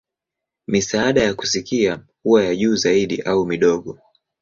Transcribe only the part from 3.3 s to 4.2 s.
midogo.